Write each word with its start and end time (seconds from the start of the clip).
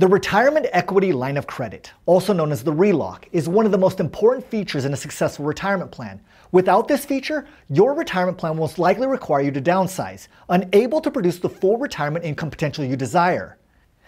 The 0.00 0.06
retirement 0.06 0.66
equity 0.72 1.12
line 1.12 1.36
of 1.36 1.48
credit, 1.48 1.90
also 2.06 2.32
known 2.32 2.52
as 2.52 2.62
the 2.62 2.72
RELOC, 2.72 3.24
is 3.32 3.48
one 3.48 3.66
of 3.66 3.72
the 3.72 3.78
most 3.78 3.98
important 3.98 4.46
features 4.46 4.84
in 4.84 4.92
a 4.92 4.96
successful 4.96 5.44
retirement 5.44 5.90
plan. 5.90 6.20
Without 6.52 6.86
this 6.86 7.04
feature, 7.04 7.48
your 7.68 7.94
retirement 7.94 8.38
plan 8.38 8.52
will 8.52 8.60
most 8.60 8.78
likely 8.78 9.08
require 9.08 9.40
you 9.40 9.50
to 9.50 9.60
downsize, 9.60 10.28
unable 10.50 11.00
to 11.00 11.10
produce 11.10 11.40
the 11.40 11.48
full 11.48 11.78
retirement 11.78 12.24
income 12.24 12.48
potential 12.48 12.84
you 12.84 12.94
desire. 12.94 13.58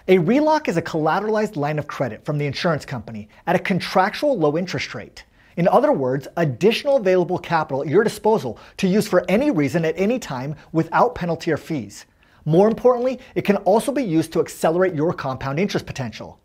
A 0.06 0.18
RELOC 0.18 0.68
is 0.68 0.76
a 0.76 0.82
collateralized 0.82 1.56
line 1.56 1.80
of 1.80 1.88
credit 1.88 2.24
from 2.24 2.38
the 2.38 2.46
insurance 2.46 2.84
company 2.84 3.28
at 3.48 3.56
a 3.56 3.58
contractual 3.58 4.38
low 4.38 4.56
interest 4.56 4.94
rate. 4.94 5.24
In 5.56 5.66
other 5.66 5.90
words, 5.90 6.28
additional 6.36 6.98
available 6.98 7.38
capital 7.38 7.82
at 7.82 7.88
your 7.88 8.04
disposal 8.04 8.60
to 8.76 8.86
use 8.86 9.08
for 9.08 9.24
any 9.28 9.50
reason 9.50 9.84
at 9.84 9.98
any 9.98 10.20
time 10.20 10.54
without 10.70 11.16
penalty 11.16 11.50
or 11.50 11.56
fees. 11.56 12.06
More 12.44 12.68
importantly, 12.68 13.20
it 13.34 13.42
can 13.42 13.56
also 13.58 13.92
be 13.92 14.02
used 14.02 14.32
to 14.32 14.40
accelerate 14.40 14.94
your 14.94 15.12
compound 15.12 15.58
interest 15.58 15.86
potential. 15.86 16.40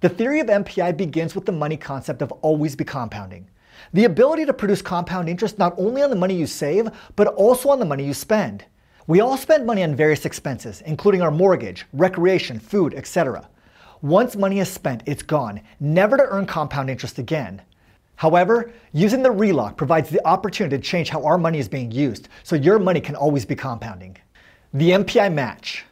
The 0.00 0.08
theory 0.08 0.40
of 0.40 0.46
MPI 0.46 0.96
begins 0.96 1.34
with 1.34 1.46
the 1.46 1.52
money 1.52 1.76
concept 1.76 2.22
of 2.22 2.32
always 2.42 2.76
be 2.76 2.84
compounding. 2.84 3.48
The 3.92 4.04
ability 4.04 4.46
to 4.46 4.52
produce 4.52 4.82
compound 4.82 5.28
interest 5.28 5.58
not 5.58 5.74
only 5.78 6.02
on 6.02 6.10
the 6.10 6.16
money 6.16 6.34
you 6.34 6.46
save, 6.46 6.88
but 7.14 7.28
also 7.28 7.68
on 7.68 7.78
the 7.78 7.84
money 7.84 8.04
you 8.04 8.14
spend. 8.14 8.64
We 9.06 9.20
all 9.20 9.36
spend 9.36 9.64
money 9.64 9.82
on 9.84 9.94
various 9.94 10.24
expenses, 10.24 10.82
including 10.82 11.22
our 11.22 11.30
mortgage, 11.30 11.86
recreation, 11.92 12.58
food, 12.58 12.94
etc. 12.94 13.48
Once 14.02 14.36
money 14.36 14.60
is 14.60 14.68
spent, 14.70 15.02
it's 15.06 15.22
gone, 15.22 15.60
never 15.80 16.16
to 16.16 16.24
earn 16.24 16.46
compound 16.46 16.90
interest 16.90 17.18
again. 17.18 17.62
However, 18.16 18.72
using 18.92 19.22
the 19.22 19.32
RELOC 19.32 19.76
provides 19.76 20.10
the 20.10 20.26
opportunity 20.26 20.76
to 20.76 20.82
change 20.82 21.10
how 21.10 21.24
our 21.24 21.38
money 21.38 21.58
is 21.58 21.68
being 21.68 21.90
used, 21.90 22.28
so 22.42 22.56
your 22.56 22.78
money 22.78 23.00
can 23.00 23.14
always 23.14 23.44
be 23.44 23.54
compounding. 23.54 24.16
The 24.76 24.90
MPI 24.90 25.32
match. 25.32 25.86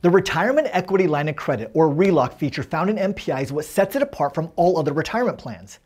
The 0.00 0.10
retirement 0.10 0.66
equity 0.72 1.06
line 1.06 1.28
of 1.28 1.36
credit 1.36 1.70
or 1.72 1.88
RELOC 1.88 2.34
feature 2.34 2.64
found 2.64 2.90
in 2.90 3.14
MPI 3.14 3.44
is 3.44 3.52
what 3.52 3.64
sets 3.64 3.94
it 3.94 4.02
apart 4.02 4.34
from 4.34 4.50
all 4.56 4.76
other 4.76 4.92
retirement 4.92 5.38
plans. 5.38 5.78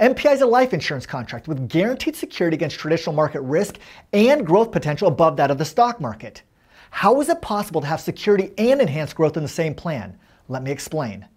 MPI 0.00 0.32
is 0.32 0.40
a 0.40 0.46
life 0.46 0.74
insurance 0.74 1.06
contract 1.06 1.46
with 1.46 1.68
guaranteed 1.68 2.16
security 2.16 2.56
against 2.56 2.80
traditional 2.80 3.14
market 3.14 3.42
risk 3.42 3.78
and 4.12 4.44
growth 4.44 4.72
potential 4.72 5.06
above 5.06 5.36
that 5.36 5.52
of 5.52 5.58
the 5.58 5.64
stock 5.64 6.00
market. 6.00 6.42
How 6.90 7.20
is 7.20 7.28
it 7.28 7.40
possible 7.40 7.80
to 7.80 7.86
have 7.86 8.00
security 8.00 8.50
and 8.58 8.80
enhanced 8.80 9.14
growth 9.14 9.36
in 9.36 9.44
the 9.44 9.48
same 9.48 9.72
plan? 9.72 10.18
Let 10.48 10.64
me 10.64 10.72
explain. 10.72 11.28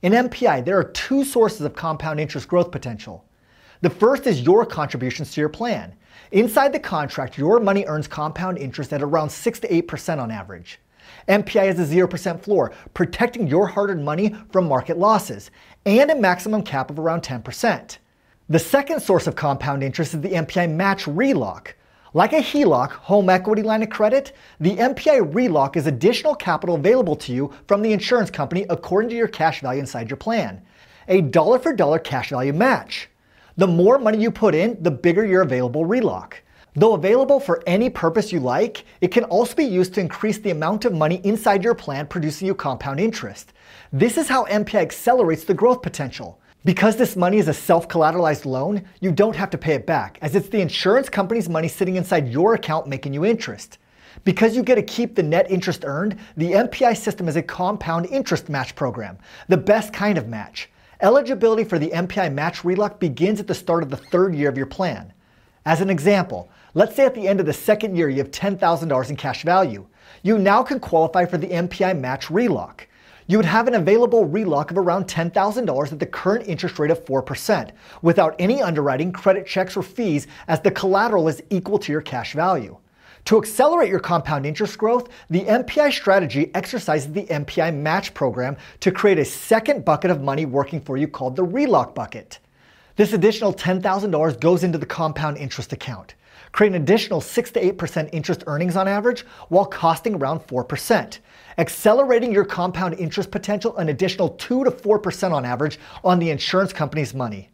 In 0.00 0.14
MPI, 0.14 0.64
there 0.64 0.78
are 0.78 0.84
two 0.84 1.22
sources 1.22 1.60
of 1.60 1.74
compound 1.74 2.18
interest 2.18 2.48
growth 2.48 2.70
potential. 2.70 3.26
The 3.80 3.90
first 3.90 4.26
is 4.26 4.42
your 4.42 4.66
contributions 4.66 5.32
to 5.32 5.40
your 5.40 5.48
plan. 5.48 5.94
Inside 6.32 6.72
the 6.72 6.80
contract, 6.80 7.38
your 7.38 7.60
money 7.60 7.84
earns 7.86 8.08
compound 8.08 8.58
interest 8.58 8.92
at 8.92 9.02
around 9.02 9.30
6 9.30 9.60
to 9.60 9.68
8% 9.68 10.18
on 10.20 10.32
average. 10.32 10.80
MPI 11.28 11.66
has 11.66 11.78
a 11.78 11.94
0% 11.94 12.42
floor, 12.42 12.72
protecting 12.92 13.46
your 13.46 13.68
hard 13.68 13.90
earned 13.90 14.04
money 14.04 14.34
from 14.50 14.66
market 14.66 14.98
losses, 14.98 15.50
and 15.86 16.10
a 16.10 16.16
maximum 16.16 16.62
cap 16.62 16.90
of 16.90 16.98
around 16.98 17.22
10%. 17.22 17.98
The 18.48 18.58
second 18.58 19.00
source 19.00 19.26
of 19.26 19.36
compound 19.36 19.82
interest 19.82 20.14
is 20.14 20.20
the 20.22 20.30
MPI 20.30 20.74
Match 20.74 21.04
RELOC. 21.04 21.74
Like 22.14 22.32
a 22.32 22.40
HELOC, 22.40 22.90
home 22.90 23.28
equity 23.28 23.62
line 23.62 23.82
of 23.82 23.90
credit, 23.90 24.32
the 24.58 24.74
MPI 24.76 25.32
RELOC 25.32 25.76
is 25.76 25.86
additional 25.86 26.34
capital 26.34 26.74
available 26.74 27.14
to 27.16 27.32
you 27.32 27.52
from 27.68 27.82
the 27.82 27.92
insurance 27.92 28.30
company 28.30 28.66
according 28.70 29.10
to 29.10 29.16
your 29.16 29.28
cash 29.28 29.60
value 29.60 29.80
inside 29.80 30.10
your 30.10 30.16
plan. 30.16 30.62
A 31.06 31.20
dollar 31.20 31.58
for 31.58 31.74
dollar 31.74 31.98
cash 31.98 32.30
value 32.30 32.52
match. 32.52 33.08
The 33.58 33.66
more 33.66 33.98
money 33.98 34.18
you 34.18 34.30
put 34.30 34.54
in, 34.54 34.80
the 34.84 34.90
bigger 34.92 35.26
your 35.26 35.42
available 35.42 35.84
RELOC. 35.84 36.34
Though 36.76 36.94
available 36.94 37.40
for 37.40 37.60
any 37.66 37.90
purpose 37.90 38.30
you 38.30 38.38
like, 38.38 38.84
it 39.00 39.08
can 39.08 39.24
also 39.24 39.56
be 39.56 39.64
used 39.64 39.94
to 39.94 40.00
increase 40.00 40.38
the 40.38 40.52
amount 40.52 40.84
of 40.84 40.92
money 40.92 41.20
inside 41.24 41.64
your 41.64 41.74
plan 41.74 42.06
producing 42.06 42.46
you 42.46 42.54
compound 42.54 43.00
interest. 43.00 43.52
This 43.92 44.16
is 44.16 44.28
how 44.28 44.44
MPI 44.44 44.76
accelerates 44.76 45.42
the 45.42 45.54
growth 45.54 45.82
potential. 45.82 46.40
Because 46.64 46.94
this 46.94 47.16
money 47.16 47.38
is 47.38 47.48
a 47.48 47.52
self 47.52 47.88
collateralized 47.88 48.44
loan, 48.44 48.84
you 49.00 49.10
don't 49.10 49.34
have 49.34 49.50
to 49.50 49.58
pay 49.58 49.74
it 49.74 49.86
back, 49.86 50.20
as 50.22 50.36
it's 50.36 50.50
the 50.50 50.60
insurance 50.60 51.08
company's 51.08 51.48
money 51.48 51.66
sitting 51.66 51.96
inside 51.96 52.28
your 52.28 52.54
account 52.54 52.86
making 52.86 53.12
you 53.12 53.24
interest. 53.24 53.78
Because 54.22 54.54
you 54.54 54.62
get 54.62 54.76
to 54.76 54.82
keep 54.82 55.16
the 55.16 55.22
net 55.24 55.50
interest 55.50 55.82
earned, 55.84 56.16
the 56.36 56.52
MPI 56.52 56.96
system 56.96 57.26
is 57.26 57.34
a 57.34 57.42
compound 57.42 58.06
interest 58.06 58.48
match 58.48 58.76
program, 58.76 59.18
the 59.48 59.56
best 59.56 59.92
kind 59.92 60.16
of 60.16 60.28
match. 60.28 60.70
Eligibility 61.00 61.62
for 61.62 61.78
the 61.78 61.90
MPI 61.90 62.34
Match 62.34 62.62
RELOC 62.64 62.98
begins 62.98 63.38
at 63.38 63.46
the 63.46 63.54
start 63.54 63.84
of 63.84 63.90
the 63.90 63.96
third 63.96 64.34
year 64.34 64.48
of 64.48 64.56
your 64.56 64.66
plan. 64.66 65.12
As 65.64 65.80
an 65.80 65.90
example, 65.90 66.50
let's 66.74 66.96
say 66.96 67.06
at 67.06 67.14
the 67.14 67.28
end 67.28 67.38
of 67.38 67.46
the 67.46 67.52
second 67.52 67.94
year 67.94 68.08
you 68.08 68.18
have 68.18 68.32
$10,000 68.32 69.10
in 69.10 69.14
cash 69.14 69.44
value. 69.44 69.86
You 70.24 70.38
now 70.38 70.64
can 70.64 70.80
qualify 70.80 71.24
for 71.24 71.38
the 71.38 71.46
MPI 71.46 72.00
Match 72.00 72.26
RELOC. 72.26 72.80
You 73.28 73.38
would 73.38 73.46
have 73.46 73.68
an 73.68 73.74
available 73.74 74.26
RELOC 74.26 74.72
of 74.72 74.78
around 74.78 75.06
$10,000 75.06 75.92
at 75.92 75.98
the 76.00 76.06
current 76.06 76.48
interest 76.48 76.80
rate 76.80 76.90
of 76.90 77.04
4%, 77.04 77.70
without 78.02 78.34
any 78.40 78.60
underwriting, 78.60 79.12
credit 79.12 79.46
checks, 79.46 79.76
or 79.76 79.84
fees, 79.84 80.26
as 80.48 80.60
the 80.62 80.72
collateral 80.72 81.28
is 81.28 81.42
equal 81.50 81.78
to 81.78 81.92
your 81.92 82.00
cash 82.00 82.32
value. 82.32 82.76
To 83.28 83.36
accelerate 83.36 83.90
your 83.90 84.00
compound 84.00 84.46
interest 84.46 84.78
growth, 84.78 85.10
the 85.28 85.42
MPI 85.42 85.92
strategy 85.92 86.50
exercises 86.54 87.12
the 87.12 87.24
MPI 87.24 87.76
match 87.76 88.14
program 88.14 88.56
to 88.80 88.90
create 88.90 89.18
a 89.18 89.24
second 89.26 89.84
bucket 89.84 90.10
of 90.10 90.22
money 90.22 90.46
working 90.46 90.80
for 90.80 90.96
you 90.96 91.06
called 91.06 91.36
the 91.36 91.44
RELOC 91.44 91.94
bucket. 91.94 92.38
This 92.96 93.12
additional 93.12 93.52
$10,000 93.52 94.40
goes 94.40 94.64
into 94.64 94.78
the 94.78 94.86
compound 94.86 95.36
interest 95.36 95.74
account, 95.74 96.14
creating 96.52 96.76
an 96.76 96.82
additional 96.84 97.20
6 97.20 97.50
to 97.50 97.72
8% 97.74 98.08
interest 98.14 98.44
earnings 98.46 98.76
on 98.76 98.88
average 98.88 99.26
while 99.50 99.66
costing 99.66 100.14
around 100.14 100.40
4%, 100.46 101.18
accelerating 101.58 102.32
your 102.32 102.46
compound 102.46 102.94
interest 102.94 103.30
potential 103.30 103.76
an 103.76 103.90
additional 103.90 104.30
2 104.30 104.64
to 104.64 104.70
4% 104.70 105.32
on 105.32 105.44
average 105.44 105.78
on 106.02 106.18
the 106.18 106.30
insurance 106.30 106.72
company's 106.72 107.12
money. 107.12 107.50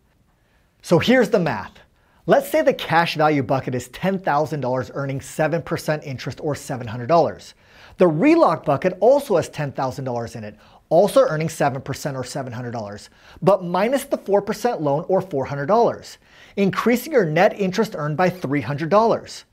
So 0.82 1.00
here's 1.00 1.30
the 1.30 1.40
math. 1.40 1.80
Let's 2.26 2.48
say 2.48 2.62
the 2.62 2.72
cash 2.72 3.16
value 3.16 3.42
bucket 3.42 3.74
is 3.74 3.90
$10,000 3.90 4.90
earning 4.94 5.20
7% 5.20 6.04
interest 6.04 6.40
or 6.42 6.54
$700. 6.54 7.54
The 7.98 8.06
RELOC 8.06 8.64
bucket 8.64 8.96
also 9.00 9.36
has 9.36 9.50
$10,000 9.50 10.36
in 10.36 10.44
it, 10.44 10.56
also 10.88 11.20
earning 11.20 11.48
7% 11.48 11.76
or 12.14 12.22
$700, 12.22 13.08
but 13.42 13.62
minus 13.62 14.04
the 14.04 14.16
4% 14.16 14.80
loan 14.80 15.04
or 15.06 15.20
$400, 15.20 16.16
increasing 16.56 17.12
your 17.12 17.26
net 17.26 17.60
interest 17.60 17.94
earned 17.94 18.16
by 18.16 18.30
$300. 18.30 19.44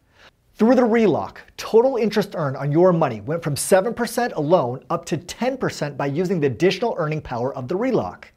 Through 0.55 0.75
the 0.75 0.81
RELOC, 0.81 1.37
total 1.57 1.97
interest 1.97 2.35
earned 2.35 2.55
on 2.55 2.71
your 2.71 2.93
money 2.93 3.19
went 3.19 3.43
from 3.43 3.55
7% 3.55 4.33
alone 4.37 4.85
up 4.89 5.03
to 5.05 5.17
10% 5.17 5.97
by 5.97 6.05
using 6.05 6.39
the 6.39 6.47
additional 6.47 6.95
earning 6.97 7.19
power 7.19 7.53
of 7.53 7.67
the 7.67 7.75
RELOC. 7.75 8.30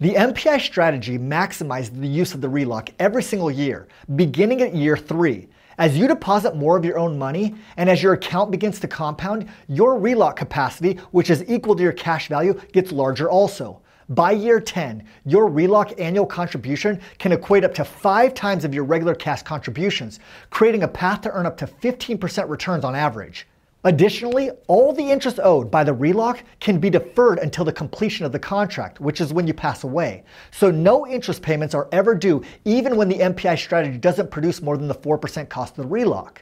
The 0.00 0.14
MPI 0.14 0.62
strategy 0.62 1.18
maximizes 1.18 2.00
the 2.00 2.08
use 2.08 2.32
of 2.32 2.40
the 2.40 2.48
RELOC 2.48 2.88
every 2.98 3.22
single 3.22 3.50
year, 3.50 3.86
beginning 4.16 4.62
at 4.62 4.74
year 4.74 4.96
three. 4.96 5.48
As 5.76 5.98
you 5.98 6.08
deposit 6.08 6.56
more 6.56 6.78
of 6.78 6.86
your 6.86 6.98
own 6.98 7.18
money 7.18 7.54
and 7.76 7.90
as 7.90 8.02
your 8.02 8.14
account 8.14 8.50
begins 8.50 8.80
to 8.80 8.88
compound, 8.88 9.46
your 9.68 10.00
RELOC 10.00 10.36
capacity, 10.36 10.94
which 11.10 11.28
is 11.28 11.44
equal 11.48 11.76
to 11.76 11.82
your 11.82 11.92
cash 11.92 12.28
value, 12.28 12.58
gets 12.72 12.92
larger 12.92 13.28
also. 13.28 13.82
By 14.08 14.32
year 14.32 14.58
10, 14.58 15.04
your 15.26 15.50
RELOC 15.50 16.00
annual 16.00 16.24
contribution 16.24 16.98
can 17.18 17.32
equate 17.32 17.64
up 17.64 17.74
to 17.74 17.84
five 17.84 18.32
times 18.32 18.64
of 18.64 18.72
your 18.72 18.84
regular 18.84 19.14
cash 19.14 19.42
contributions, 19.42 20.18
creating 20.48 20.82
a 20.82 20.88
path 20.88 21.20
to 21.20 21.30
earn 21.30 21.44
up 21.44 21.58
to 21.58 21.66
15% 21.66 22.48
returns 22.48 22.84
on 22.84 22.94
average. 22.94 23.46
Additionally, 23.84 24.50
all 24.66 24.92
the 24.92 25.10
interest 25.10 25.40
owed 25.42 25.70
by 25.70 25.82
the 25.82 25.94
RELOC 25.94 26.40
can 26.60 26.78
be 26.78 26.90
deferred 26.90 27.38
until 27.38 27.64
the 27.64 27.72
completion 27.72 28.26
of 28.26 28.32
the 28.32 28.38
contract, 28.38 29.00
which 29.00 29.22
is 29.22 29.32
when 29.32 29.46
you 29.46 29.54
pass 29.54 29.84
away. 29.84 30.22
So 30.50 30.70
no 30.70 31.06
interest 31.06 31.40
payments 31.40 31.74
are 31.74 31.88
ever 31.90 32.14
due, 32.14 32.42
even 32.66 32.96
when 32.96 33.08
the 33.08 33.18
MPI 33.18 33.58
strategy 33.58 33.96
doesn't 33.96 34.30
produce 34.30 34.60
more 34.60 34.76
than 34.76 34.88
the 34.88 34.94
4% 34.94 35.48
cost 35.48 35.78
of 35.78 35.88
the 35.88 35.94
RELOC. 35.94 36.38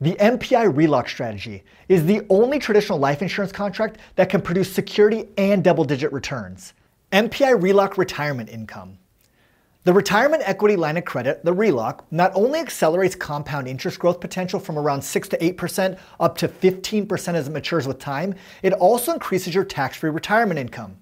The 0.00 0.14
MPI 0.14 0.74
RELOC 0.74 1.08
strategy 1.08 1.62
is 1.88 2.04
the 2.04 2.26
only 2.30 2.58
traditional 2.58 2.98
life 2.98 3.22
insurance 3.22 3.52
contract 3.52 3.98
that 4.16 4.28
can 4.28 4.42
produce 4.42 4.70
security 4.70 5.28
and 5.38 5.62
double 5.62 5.84
digit 5.84 6.12
returns. 6.12 6.74
MPI 7.12 7.60
RELOC 7.60 7.96
retirement 7.96 8.50
income. 8.50 8.98
The 9.86 9.92
retirement 9.92 10.42
equity 10.44 10.74
line 10.74 10.96
of 10.96 11.04
credit, 11.04 11.44
the 11.44 11.54
RELOC, 11.54 12.00
not 12.10 12.32
only 12.34 12.58
accelerates 12.58 13.14
compound 13.14 13.68
interest 13.68 14.00
growth 14.00 14.18
potential 14.18 14.58
from 14.58 14.80
around 14.80 15.00
6 15.00 15.28
to 15.28 15.38
8% 15.38 15.96
up 16.18 16.36
to 16.38 16.48
15% 16.48 17.34
as 17.34 17.46
it 17.46 17.52
matures 17.52 17.86
with 17.86 18.00
time, 18.00 18.34
it 18.64 18.72
also 18.72 19.12
increases 19.12 19.54
your 19.54 19.62
tax 19.62 19.96
free 19.96 20.10
retirement 20.10 20.58
income. 20.58 20.96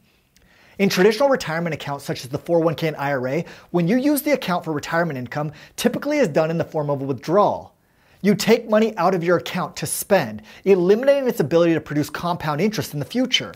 In 0.78 0.90
traditional 0.90 1.30
retirement 1.30 1.72
accounts 1.72 2.04
such 2.04 2.24
as 2.24 2.28
the 2.28 2.38
401k 2.38 2.88
and 2.88 2.96
IRA, 2.98 3.44
when 3.70 3.88
you 3.88 3.96
use 3.96 4.20
the 4.20 4.32
account 4.32 4.66
for 4.66 4.74
retirement 4.74 5.18
income, 5.18 5.52
typically 5.76 6.18
is 6.18 6.28
done 6.28 6.50
in 6.50 6.58
the 6.58 6.62
form 6.62 6.90
of 6.90 7.00
a 7.00 7.06
withdrawal. 7.06 7.74
You 8.20 8.34
take 8.34 8.68
money 8.68 8.94
out 8.98 9.14
of 9.14 9.24
your 9.24 9.38
account 9.38 9.76
to 9.76 9.86
spend, 9.86 10.42
eliminating 10.66 11.26
its 11.26 11.40
ability 11.40 11.72
to 11.72 11.80
produce 11.80 12.10
compound 12.10 12.60
interest 12.60 12.92
in 12.92 12.98
the 13.00 13.06
future. 13.06 13.54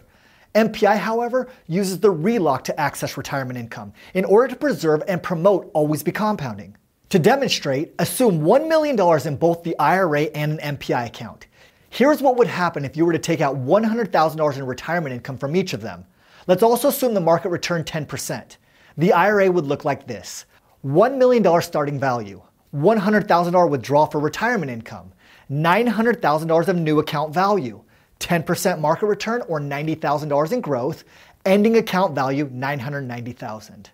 MPI, 0.55 0.99
however, 0.99 1.49
uses 1.67 2.01
the 2.01 2.13
RELOC 2.13 2.65
to 2.65 2.81
access 2.81 3.17
retirement 3.17 3.59
income 3.59 3.93
in 4.15 4.25
order 4.25 4.49
to 4.49 4.57
preserve 4.57 5.03
and 5.07 5.23
promote 5.23 5.71
always 5.75 6.03
be 6.03 6.13
compounding. 6.13 6.77
To 7.11 7.19
demonstrate, 7.19 7.95
assume 7.99 8.41
$1 8.41 8.69
million 8.69 8.99
in 9.27 9.37
both 9.37 9.63
the 9.63 9.79
IRA 9.79 10.23
and 10.35 10.61
an 10.61 10.77
MPI 10.77 11.07
account. 11.07 11.47
Here's 11.91 12.21
what 12.21 12.37
would 12.37 12.49
happen 12.49 12.85
if 12.85 12.97
you 12.97 13.07
were 13.07 13.13
to 13.13 13.19
take 13.19 13.41
out 13.41 13.57
$100,000 13.57 14.57
in 14.57 14.67
retirement 14.67 15.15
income 15.15 15.39
from 15.39 15.57
each 15.57 15.73
of 15.73 15.81
them. 15.81 16.05
Let's 16.47 16.63
also 16.63 16.89
assume 16.89 17.15
the 17.15 17.21
market 17.21 17.49
returned 17.49 17.87
10%. 17.87 18.57
The 18.99 19.13
IRA 19.13 19.51
would 19.51 19.67
look 19.67 19.85
like 19.85 20.07
this 20.07 20.45
$1 20.85 21.17
million 21.17 21.63
starting 21.63 21.99
value, 21.99 22.43
$100,000 22.75 23.71
withdrawal 23.71 24.07
for 24.07 24.21
retirement 24.21 24.71
income, 24.71 25.13
$900,000 25.51 26.69
of 26.69 26.77
new 26.77 26.99
account 26.99 27.33
value, 27.33 27.83
10% 28.21 28.81
market 28.81 29.07
return 29.07 29.43
or 29.49 29.61
$90,000 29.61 30.53
in 30.53 30.61
growth, 30.61 31.05
ending 31.45 31.77
account 31.77 32.15
value 32.15 32.49
990,000. 32.53 33.91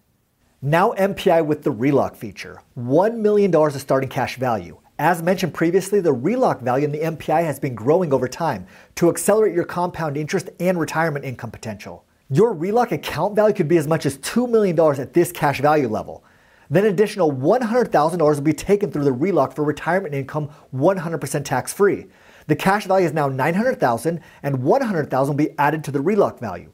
Now 0.63 0.93
MPI 0.93 1.45
with 1.45 1.63
the 1.63 1.73
RELOC 1.73 2.17
feature, 2.17 2.63
$1 2.79 3.17
million 3.19 3.55
of 3.55 3.81
starting 3.81 4.09
cash 4.09 4.37
value. 4.37 4.79
As 4.99 5.23
mentioned 5.23 5.53
previously, 5.53 6.01
the 6.01 6.15
RELOC 6.15 6.63
value 6.63 6.85
in 6.85 6.93
the 6.93 7.01
MPI 7.01 7.45
has 7.45 7.59
been 7.59 7.75
growing 7.75 8.13
over 8.13 8.29
time 8.29 8.67
to 8.95 9.11
accelerate 9.11 9.55
your 9.55 9.65
compound 9.65 10.17
interest 10.17 10.51
and 10.61 10.79
retirement 10.79 11.25
income 11.25 11.51
potential. 11.51 12.05
Your 12.31 12.55
RELOC 12.55 12.93
account 12.93 13.37
value 13.37 13.55
could 13.55 13.69
be 13.69 13.77
as 13.77 13.87
much 13.87 14.07
as 14.07 14.17
$2 14.19 14.49
million 14.49 14.79
at 15.01 15.13
this 15.13 15.33
cash 15.33 15.61
value 15.61 15.89
level. 15.89 16.25
Then 16.71 16.87
additional 16.87 17.31
$100,000 17.31 18.19
will 18.19 18.41
be 18.41 18.53
taken 18.53 18.91
through 18.91 19.05
the 19.05 19.13
RELOC 19.13 19.55
for 19.55 19.65
retirement 19.65 20.15
income 20.15 20.49
100% 20.75 21.45
tax 21.45 21.73
free. 21.73 22.07
The 22.47 22.57
cash 22.57 22.87
value 22.87 23.07
is 23.07 23.13
now 23.13 23.29
900,000 23.29 24.21
and 24.43 24.63
100,000 24.63 25.33
will 25.33 25.45
be 25.45 25.59
added 25.59 25.83
to 25.85 25.91
the 25.91 26.01
RELOC 26.01 26.41
value. 26.41 26.71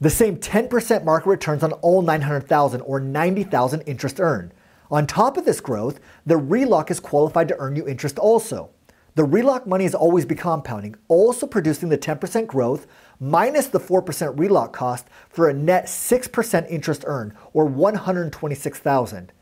The 0.00 0.10
same 0.10 0.36
10% 0.36 1.04
market 1.04 1.28
returns 1.28 1.62
on 1.62 1.72
all 1.74 2.02
900,000 2.02 2.80
or 2.80 2.98
90,000 2.98 3.82
interest 3.82 4.20
earned. 4.20 4.52
On 4.90 5.06
top 5.06 5.36
of 5.36 5.44
this 5.44 5.60
growth, 5.60 6.00
the 6.26 6.38
RELOC 6.38 6.90
is 6.90 6.98
qualified 6.98 7.48
to 7.48 7.56
earn 7.58 7.76
you 7.76 7.86
interest 7.86 8.18
also. 8.18 8.70
The 9.14 9.26
RELOC 9.26 9.66
money 9.66 9.84
is 9.84 9.94
always 9.94 10.24
be 10.24 10.34
compounding, 10.34 10.96
also 11.08 11.46
producing 11.46 11.90
the 11.90 11.98
10% 11.98 12.46
growth 12.46 12.86
minus 13.20 13.66
the 13.66 13.78
4% 13.78 14.02
RELOC 14.36 14.72
cost 14.72 15.06
for 15.28 15.48
a 15.48 15.54
net 15.54 15.84
6% 15.84 16.70
interest 16.70 17.04
earned 17.06 17.34
or 17.52 17.66
126,000. 17.66 19.32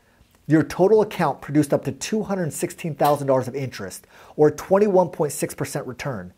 Your 0.47 0.63
total 0.63 1.01
account 1.01 1.41
produced 1.41 1.73
up 1.73 1.83
to 1.85 1.91
$216,000 1.91 3.47
of 3.47 3.55
interest 3.55 4.07
or 4.35 4.51
21.6% 4.51 5.87
return. 5.87 6.33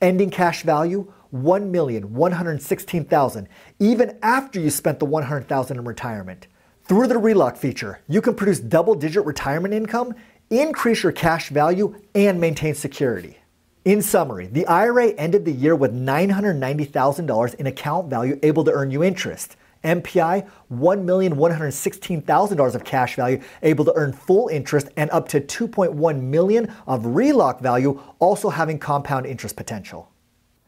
Ending 0.00 0.30
cash 0.30 0.62
value 0.62 1.12
1,116,000 1.34 3.46
even 3.78 4.18
after 4.22 4.60
you 4.60 4.70
spent 4.70 4.98
the 4.98 5.04
100,000 5.04 5.78
in 5.78 5.84
retirement. 5.84 6.46
Through 6.84 7.06
the 7.06 7.14
RELOC 7.14 7.56
feature, 7.56 8.00
you 8.08 8.20
can 8.20 8.34
produce 8.34 8.60
double-digit 8.60 9.24
retirement 9.24 9.72
income 9.72 10.14
increase 10.52 11.02
your 11.02 11.12
cash 11.12 11.48
value, 11.48 11.94
and 12.14 12.40
maintain 12.40 12.74
security. 12.74 13.38
In 13.84 14.02
summary, 14.02 14.46
the 14.46 14.66
IRA 14.66 15.08
ended 15.12 15.44
the 15.44 15.52
year 15.52 15.74
with 15.74 15.92
$990,000 15.92 17.54
in 17.54 17.66
account 17.66 18.08
value 18.08 18.38
able 18.42 18.62
to 18.64 18.70
earn 18.70 18.90
you 18.90 19.02
interest. 19.02 19.56
MPI, 19.84 20.48
$1,116,000 20.72 22.74
of 22.74 22.84
cash 22.84 23.16
value 23.16 23.40
able 23.62 23.84
to 23.84 23.92
earn 23.94 24.12
full 24.12 24.48
interest 24.48 24.88
and 24.96 25.10
up 25.10 25.28
to 25.28 25.40
2.1 25.40 26.20
million 26.20 26.72
of 26.86 27.02
RELOC 27.02 27.60
value 27.60 28.00
also 28.18 28.48
having 28.48 28.78
compound 28.78 29.26
interest 29.26 29.56
potential. 29.56 30.08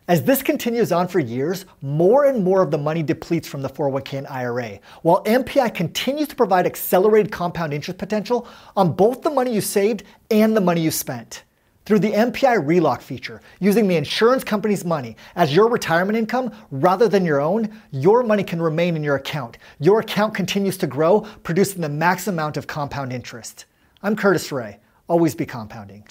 As 0.07 0.23
this 0.23 0.43
continues 0.43 0.93
on 0.93 1.09
for 1.09 1.19
years, 1.19 1.65
more 1.81 2.27
and 2.27 2.45
more 2.45 2.61
of 2.61 2.71
the 2.71 2.77
money 2.77 3.03
depletes 3.03 3.49
from 3.49 3.63
the 3.63 3.71
401k 3.71 4.19
and 4.19 4.27
IRA, 4.27 4.79
while 5.01 5.25
MPI 5.25 5.75
continues 5.75 6.29
to 6.29 6.37
provide 6.37 6.67
accelerated 6.67 7.33
compound 7.33 7.73
interest 7.73 7.99
potential 7.99 8.47
on 8.77 8.93
both 8.93 9.23
the 9.23 9.31
money 9.31 9.55
you 9.55 9.63
saved 9.63 10.03
and 10.31 10.55
the 10.55 10.61
money 10.61 10.83
you 10.83 10.91
spent. 10.91 11.45
Through 11.87 11.99
the 11.99 12.13
MPI 12.13 12.65
RELOC 12.65 13.03
feature, 13.03 13.43
using 13.61 13.89
the 13.89 13.97
insurance 13.97 14.43
company's 14.43 14.87
money 14.87 15.17
as 15.37 15.55
your 15.55 15.69
retirement 15.69 16.17
income 16.17 16.51
rather 16.71 17.09
than 17.09 17.27
your 17.27 17.43
own, 17.43 17.79
your 17.91 18.23
money 18.23 18.43
can 18.43 18.63
remain 18.63 18.97
in 18.97 19.05
your 19.05 19.17
account. 19.17 19.59
Your 19.81 20.01
account 20.01 20.35
continues 20.35 20.79
to 20.79 20.87
grow, 20.87 21.21
producing 21.43 21.83
the 21.83 21.91
max 21.91 22.27
amount 22.27 22.57
of 22.57 22.67
compound 22.67 23.13
interest. 23.13 23.67
I'm 24.03 24.17
Curtis 24.17 24.51
Ray. 24.51 24.79
Always 25.09 25.35
be 25.35 25.45
compounding. 25.45 26.05